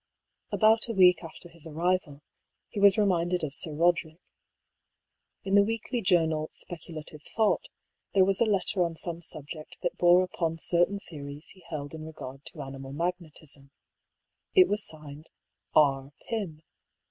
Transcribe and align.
About 0.51 0.87
a 0.89 0.93
week 0.93 1.23
after 1.23 1.47
his 1.47 1.67
arrival, 1.67 2.23
he 2.69 2.79
was 2.79 2.97
reminded 2.97 3.43
of 3.43 3.53
Sir 3.53 3.71
Roderick. 3.75 4.19
In 5.43 5.53
the 5.53 5.61
weekly 5.61 6.01
journal. 6.01 6.49
Speculative 6.51 7.21
Thought^ 7.37 7.65
there 8.15 8.25
was 8.25 8.41
a 8.41 8.45
letter 8.47 8.81
on 8.83 8.95
some 8.95 9.21
subject 9.21 9.77
that 9.83 9.99
bore 9.99 10.23
upon 10.23 10.57
certain 10.57 10.97
theories 10.97 11.49
he 11.49 11.63
held 11.69 11.93
in 11.93 12.03
regard 12.03 12.43
to 12.45 12.63
animal 12.63 12.93
magnetism. 12.93 13.69
It 14.55 14.67
was 14.67 14.83
signed" 14.83 15.27
E. 15.77 16.09
Pym." 16.27 16.63